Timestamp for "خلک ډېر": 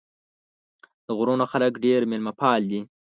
1.51-2.01